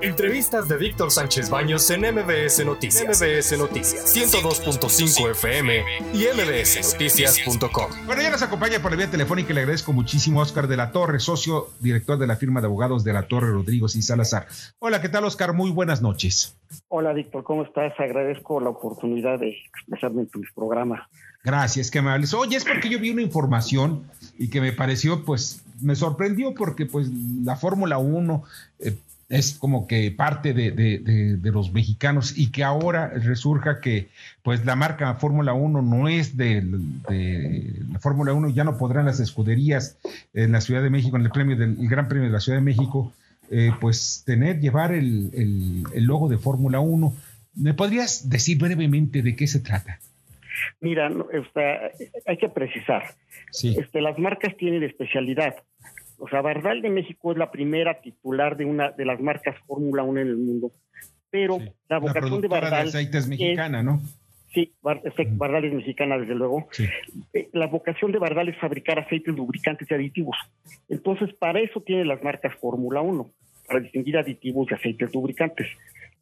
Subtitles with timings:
[0.00, 3.20] Entrevistas de Víctor Sánchez Baños en MBS Noticias.
[3.20, 4.16] MBS Noticias.
[4.16, 5.82] 102.5 FM
[6.14, 8.06] y mbsnoticias.com.
[8.06, 10.76] Bueno, ya nos acompaña por la vía telefónica y le agradezco muchísimo a Oscar de
[10.76, 14.46] la Torre, socio director de la firma de abogados de la Torre Rodrigo y Salazar.
[14.78, 15.52] Hola, ¿qué tal, Oscar?
[15.52, 16.56] Muy buenas noches.
[16.86, 17.92] Hola, Víctor, ¿cómo estás?
[17.98, 21.08] Agradezco la oportunidad de expresarme en tu programa.
[21.42, 22.34] Gracias, qué amables.
[22.34, 24.04] Oye, es porque yo vi una información
[24.38, 27.08] y que me pareció, pues, me sorprendió porque, pues,
[27.42, 28.44] la Fórmula 1
[28.80, 28.96] eh,
[29.28, 34.08] es como que parte de, de, los mexicanos y que ahora resurja que
[34.42, 36.62] pues la marca Fórmula 1 no es de,
[37.92, 39.98] la Fórmula 1, ya no podrán las escuderías
[40.32, 42.64] en la Ciudad de México, en el premio del Gran Premio de la Ciudad de
[42.64, 43.12] México,
[43.50, 45.30] eh, pues tener, llevar el,
[45.94, 47.14] el, logo de Fórmula 1.
[47.56, 50.00] ¿Me podrías decir brevemente de qué se trata?
[50.80, 51.10] Mira,
[52.26, 53.14] hay que precisar.
[53.50, 53.76] Sí.
[53.78, 55.56] Este, las marcas tienen especialidad.
[56.18, 60.02] O sea, Bardal de México es la primera titular de una de las marcas Fórmula
[60.02, 60.72] 1 en el mundo,
[61.30, 61.58] pero
[61.88, 64.00] la vocación de Bardal de aceite es mexicana, ¿no?
[64.52, 66.68] Sí, Bardal es mexicana, desde luego.
[67.34, 70.36] Eh, la vocación de Bardal es fabricar aceites lubricantes y aditivos.
[70.88, 73.30] Entonces, para eso tiene las marcas Fórmula 1,
[73.66, 75.68] para distinguir aditivos y aceites lubricantes.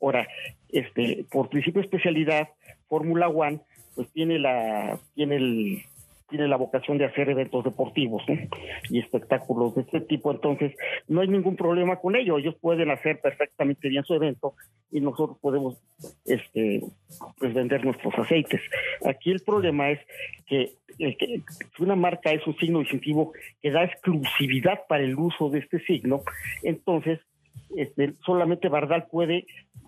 [0.00, 0.26] Ahora,
[0.70, 2.48] este, por principio de especialidad,
[2.88, 3.60] Fórmula 1,
[3.94, 5.84] pues tiene la, tiene el,
[6.28, 8.22] tiene la vocación de hacer eventos deportivos
[8.90, 10.74] y espectáculos de este tipo, entonces
[11.06, 14.54] no hay ningún problema con ello, ellos pueden hacer perfectamente bien su evento
[14.90, 15.76] y nosotros podemos
[16.24, 16.80] este
[17.38, 18.60] pues vender nuestros aceites.
[19.04, 20.00] Aquí el problema es
[20.46, 21.42] que, que
[21.78, 26.22] una marca es un signo distintivo que da exclusividad para el uso de este signo,
[26.62, 27.20] entonces
[27.76, 29.46] este, solamente Bardal puede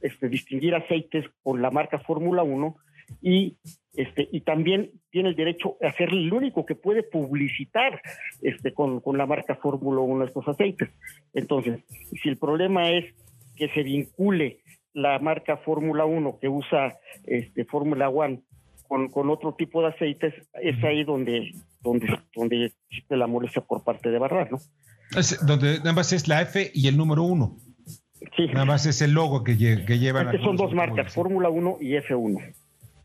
[0.00, 2.76] este, distinguir aceites con la marca Fórmula 1
[3.22, 3.56] y
[3.98, 8.00] este, y también tiene el derecho a ser el único que puede publicitar
[8.42, 10.88] este, con, la marca Fórmula 1 estos aceites.
[11.34, 11.80] Entonces,
[12.22, 13.12] si el problema es
[13.56, 14.60] que se vincule
[14.92, 18.40] la marca Fórmula 1 que usa este, Fórmula 1
[18.86, 21.50] con, con, otro tipo de aceites, es ahí donde,
[21.82, 22.06] donde,
[22.36, 24.58] donde existe la molestia por parte de Barra, ¿no?
[25.44, 27.56] donde nada más es la F y el número 1.
[28.36, 28.46] Sí.
[28.46, 30.40] Nada más es el logo que, que llevan.
[30.40, 32.54] son dos marcas, Fórmula 1 y F1.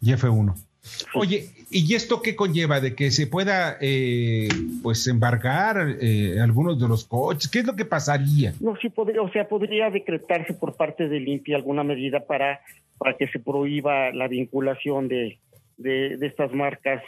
[0.00, 0.69] Y F1.
[1.14, 2.80] Oye, ¿y esto qué conlleva?
[2.80, 4.48] ¿De que se pueda eh,
[4.82, 7.50] pues embargar eh, algunos de los coches?
[7.50, 8.54] ¿Qué es lo que pasaría?
[8.60, 12.60] No, sí podría, o sea, podría decretarse por parte de Limpia alguna medida para,
[12.98, 15.38] para que se prohíba la vinculación de,
[15.76, 17.02] de, estas marcas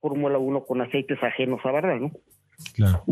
[0.00, 2.12] Fórmula 1 con aceites ajenos a barra, ¿no?
[2.74, 3.04] Claro.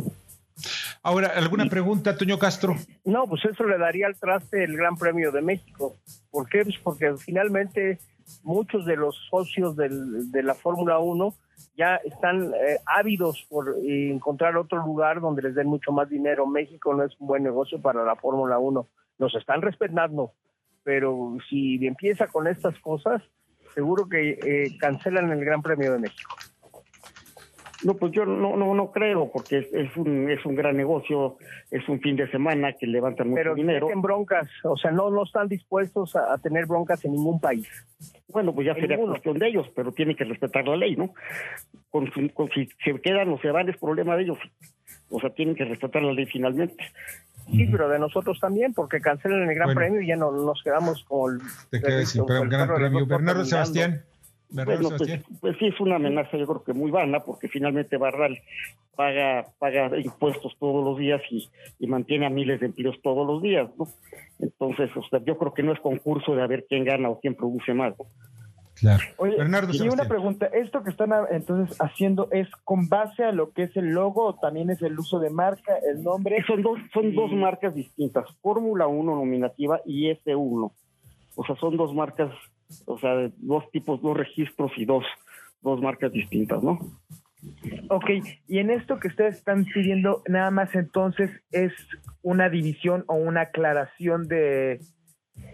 [1.03, 2.77] Ahora, ¿alguna pregunta, Toño Castro?
[3.05, 5.97] No, pues eso le daría al traste el Gran Premio de México.
[6.31, 6.65] ¿Por qué?
[6.65, 7.99] Pues porque finalmente
[8.43, 11.35] muchos de los socios de la Fórmula 1
[11.77, 16.47] ya están eh, ávidos por encontrar otro lugar donde les den mucho más dinero.
[16.47, 18.89] México no es un buen negocio para la Fórmula 1.
[19.19, 20.33] Nos están respetando,
[20.83, 23.23] pero si empieza con estas cosas,
[23.75, 26.35] seguro que eh, cancelan el Gran Premio de México.
[27.85, 31.37] No, pues yo no, no, no creo, porque es, un, es un gran negocio,
[31.71, 33.89] es un fin de semana que levantan mucho dinero.
[33.89, 37.69] Pero broncas, o sea, no, no están dispuestos a, tener broncas en ningún país.
[38.37, 41.15] Bueno, pues ya sería cuestión de ellos, pero tienen que respetar la ley, ¿no?
[41.89, 44.37] Con, si se quedan o se van es problema de ellos.
[45.09, 46.85] O sea, tienen que respetar la ley finalmente.
[47.51, 51.03] Sí, pero de nosotros también, porque cancelan el Gran Premio y ya no, nos quedamos
[51.05, 51.41] con el...
[51.71, 53.07] Te quedas sin Gran Premio.
[53.07, 54.05] Bernardo Sebastián.
[54.51, 58.39] Bueno, pues, pues, sí es una amenaza, yo creo que muy vana, porque finalmente Barral
[58.95, 63.69] paga, paga impuestos todos los días y, mantiene a miles de empleos todos los días,
[63.79, 63.89] ¿no?
[64.39, 64.91] Entonces,
[65.25, 67.95] yo creo que no es concurso de a ver quién gana o quién produce más,
[68.77, 69.03] Claro.
[69.17, 73.53] Oye, Bernardo y una pregunta, ¿esto que están entonces haciendo es con base a lo
[73.53, 76.45] que es el logo o también es el uso de marca, el nombre?
[76.47, 80.73] Son dos, son dos marcas distintas, Fórmula 1 nominativa y F1.
[81.37, 82.31] O sea, son dos marcas
[82.87, 85.05] o sea, dos tipos, dos registros y dos,
[85.63, 86.79] dos marcas distintas, ¿no?
[87.89, 88.11] Ok,
[88.49, 91.73] y en esto que ustedes están pidiendo, nada más entonces es
[92.23, 94.81] una división o una aclaración de,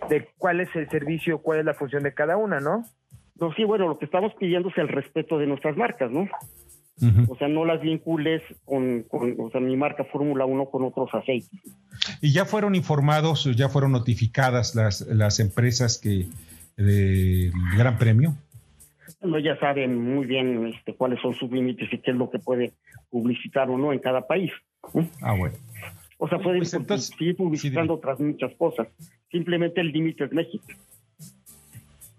[0.09, 2.85] de cuál es el servicio, cuál es la función de cada una, ¿no?
[3.39, 6.29] No, sí, bueno, lo que estamos pidiendo es el respeto de nuestras marcas, ¿no?
[7.29, 11.11] O sea, no las vincules con, con o sea, mi marca Fórmula 1 con otros
[11.13, 11.51] aceites.
[12.21, 16.27] ¿Y ya fueron informados, ya fueron notificadas las, las empresas que,
[16.77, 18.37] del Gran Premio?
[19.21, 22.39] Bueno, ya saben muy bien este, cuáles son sus límites y qué es lo que
[22.39, 22.73] puede
[23.11, 24.51] publicitar o no en cada país.
[25.21, 25.55] Ah, bueno.
[26.19, 28.89] O sea, pueden pues seguir publicitando otras muchas cosas.
[29.31, 30.65] Simplemente el límite es México.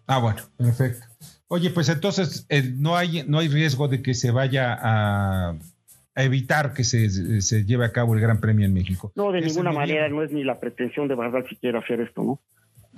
[0.08, 1.06] Ah, bueno, perfecto.
[1.48, 5.56] Oye, pues entonces eh, no hay no hay riesgo de que se vaya a
[6.16, 9.12] evitar que se, se, lleve a cabo el Gran Premio en México.
[9.16, 12.42] No, de ninguna manera, no es ni la pretensión de verdad siquiera hacer esto, ¿no?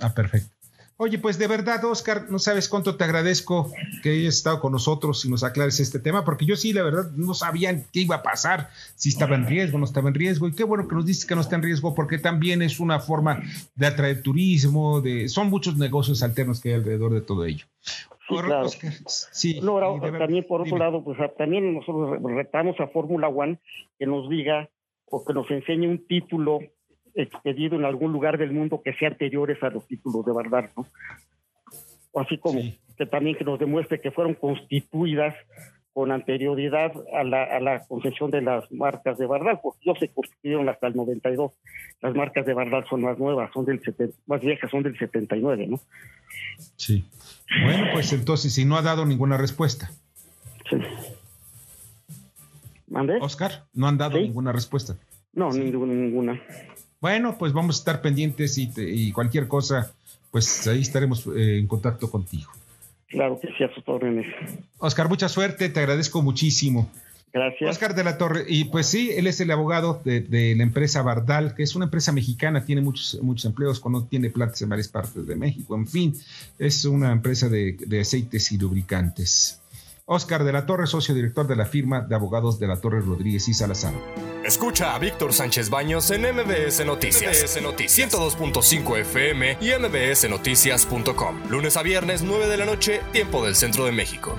[0.00, 0.55] Ah, perfecto.
[0.98, 3.70] Oye, pues de verdad, Oscar, no sabes cuánto te agradezco
[4.02, 7.10] que hayas estado con nosotros y nos aclares este tema, porque yo sí, la verdad,
[7.10, 10.54] no sabían qué iba a pasar, si estaba en riesgo, no estaba en riesgo, y
[10.54, 13.42] qué bueno que nos dices que no está en riesgo, porque también es una forma
[13.74, 17.66] de atraer turismo, de, son muchos negocios alternos que hay alrededor de todo ello.
[17.82, 18.68] Sí, claro.
[19.06, 23.58] sí, no, también por otro lado, pues también nosotros retamos a Fórmula One
[23.98, 24.70] que nos diga
[25.10, 26.60] o que nos enseñe un título
[27.16, 30.86] expedido en algún lugar del mundo que sea anteriores a los títulos de Bardal, ¿no?
[32.14, 32.60] Así como
[32.96, 35.34] que también que nos demuestre que fueron constituidas
[35.92, 40.08] con anterioridad a la, a la concesión de las marcas de Bardal, porque no se
[40.08, 41.52] constituyeron hasta el 92.
[42.02, 43.80] Las marcas de Bardal son más nuevas, son del
[44.26, 45.80] más viejas, son del 79, ¿no?
[46.76, 47.06] Sí.
[47.64, 49.90] Bueno, pues entonces, si no ha dado ninguna respuesta.
[50.68, 50.76] Sí.
[52.88, 53.18] ¿Mande?
[53.20, 54.96] Oscar, no han dado ninguna respuesta.
[55.32, 56.40] No, ninguna.
[57.00, 59.92] Bueno, pues vamos a estar pendientes y, cualquier cosa,
[60.30, 62.50] pues ahí estaremos eh, en contacto contigo.
[63.08, 64.26] Claro que sí, a sus órdenes.
[64.78, 66.90] Oscar, mucha suerte, te agradezco muchísimo.
[67.32, 67.70] Gracias.
[67.70, 71.54] Oscar de la Torre, y pues sí, él es el abogado de, la empresa Bardal,
[71.54, 75.26] que es una empresa mexicana, tiene muchos, muchos empleos, cuando tiene plantas en varias partes
[75.26, 76.14] de México, en fin,
[76.58, 79.60] es una empresa de, de aceites y lubricantes.
[80.08, 83.48] Oscar de la Torre, socio director de la firma de abogados de la Torre Rodríguez
[83.48, 83.92] y Salazar.
[84.44, 87.42] Escucha a Víctor Sánchez Baños en MBS Noticias.
[87.42, 91.50] MBS Noticias 102.5 FM y MBSNoticias.com.
[91.50, 94.36] Lunes a viernes, 9 de la noche, tiempo del centro de México.